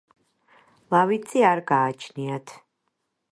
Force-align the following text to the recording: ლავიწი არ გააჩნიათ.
ლავიწი 0.95 1.43
არ 1.51 1.61
გააჩნიათ. 1.73 2.55